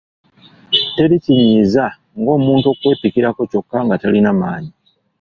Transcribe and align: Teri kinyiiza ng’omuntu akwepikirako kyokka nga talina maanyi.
Teri 0.95 1.15
kinyiiza 1.23 1.85
ng’omuntu 2.19 2.67
akwepikirako 2.73 3.41
kyokka 3.51 3.77
nga 3.85 3.95
talina 4.01 4.31
maanyi. 4.39 4.71